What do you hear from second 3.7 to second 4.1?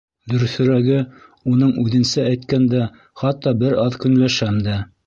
аҙ